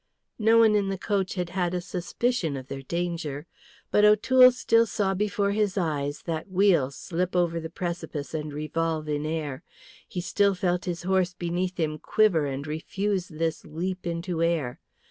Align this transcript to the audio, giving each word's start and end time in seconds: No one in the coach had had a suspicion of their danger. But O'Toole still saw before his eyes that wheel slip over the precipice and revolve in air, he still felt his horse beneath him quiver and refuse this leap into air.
No 0.39 0.57
one 0.57 0.73
in 0.73 0.89
the 0.89 0.97
coach 0.97 1.35
had 1.35 1.51
had 1.51 1.75
a 1.75 1.79
suspicion 1.79 2.57
of 2.57 2.69
their 2.69 2.81
danger. 2.81 3.45
But 3.91 4.03
O'Toole 4.03 4.51
still 4.51 4.87
saw 4.87 5.13
before 5.13 5.51
his 5.51 5.77
eyes 5.77 6.23
that 6.23 6.49
wheel 6.49 6.89
slip 6.89 7.35
over 7.35 7.59
the 7.59 7.69
precipice 7.69 8.33
and 8.33 8.51
revolve 8.51 9.07
in 9.07 9.27
air, 9.27 9.61
he 10.07 10.19
still 10.19 10.55
felt 10.55 10.85
his 10.85 11.03
horse 11.03 11.35
beneath 11.35 11.79
him 11.79 11.99
quiver 11.99 12.47
and 12.47 12.65
refuse 12.65 13.27
this 13.27 13.63
leap 13.63 14.07
into 14.07 14.41
air. 14.41 14.79